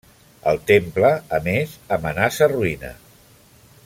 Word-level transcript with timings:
El 0.51 0.55
temple, 0.71 1.11
a 1.39 1.41
més, 1.49 1.75
amenaça 1.99 2.51
ruïna. 2.55 2.91